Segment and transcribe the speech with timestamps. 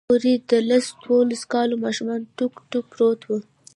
[0.09, 3.29] هورې د لس دولسو کالو ماشوم ټوک ټوک پروت و.